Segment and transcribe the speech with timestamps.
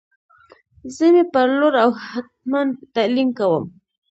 [0.95, 3.63] زه می پر لور او هتمن تعلیم کوم